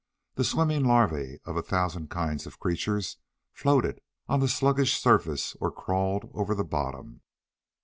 [0.33, 3.17] The swimming larvae of a thousand kinds of creatures
[3.53, 7.21] floated on the sluggish surface or crawled over the bottom.